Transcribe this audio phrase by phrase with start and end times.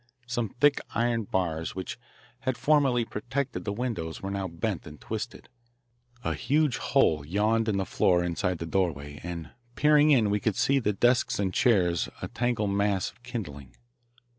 [0.25, 1.99] Some thick iron bars which
[2.39, 5.47] had formerly protected the windows were now bent and twisted.
[6.23, 10.55] A huge hole yawned in the floor inside the doorway, and peering in we could
[10.55, 13.75] see the desks and chairs a tangled mass of kindling.